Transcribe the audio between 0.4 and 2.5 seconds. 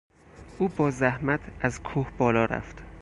او با زحمت از کوه بالا